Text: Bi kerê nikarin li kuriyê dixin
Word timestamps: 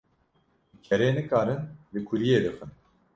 Bi 0.73 0.77
kerê 0.87 1.09
nikarin 1.15 1.61
li 1.93 1.99
kuriyê 2.07 2.39
dixin 2.45 2.69